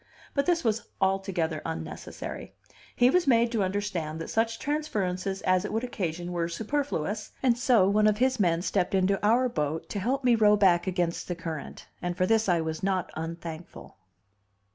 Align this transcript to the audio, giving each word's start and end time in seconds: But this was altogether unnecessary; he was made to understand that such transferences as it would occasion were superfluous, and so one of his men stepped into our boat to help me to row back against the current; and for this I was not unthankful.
But 0.33 0.47
this 0.47 0.63
was 0.63 0.81
altogether 0.99 1.61
unnecessary; 1.63 2.55
he 2.95 3.11
was 3.11 3.27
made 3.27 3.51
to 3.51 3.61
understand 3.61 4.19
that 4.19 4.29
such 4.31 4.57
transferences 4.57 5.43
as 5.43 5.63
it 5.63 5.71
would 5.71 5.83
occasion 5.83 6.31
were 6.31 6.49
superfluous, 6.49 7.33
and 7.43 7.55
so 7.55 7.87
one 7.87 8.07
of 8.07 8.17
his 8.17 8.39
men 8.39 8.63
stepped 8.63 8.95
into 8.95 9.23
our 9.23 9.47
boat 9.47 9.89
to 9.89 9.99
help 9.99 10.23
me 10.23 10.35
to 10.35 10.41
row 10.43 10.55
back 10.57 10.87
against 10.87 11.27
the 11.27 11.35
current; 11.35 11.87
and 12.01 12.17
for 12.17 12.25
this 12.25 12.49
I 12.49 12.61
was 12.61 12.81
not 12.81 13.11
unthankful. 13.13 13.95